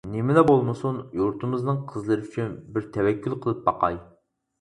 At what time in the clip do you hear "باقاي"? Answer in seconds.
3.69-4.01